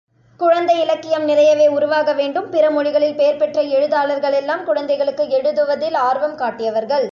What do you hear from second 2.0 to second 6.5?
வேண்டும், பிறமொழிகளில் பேர்பெற்ற எழுத்தாளர்களெல்லாம் குழந்தைகளுக்கு எழுதுவதில் ஆர்வம்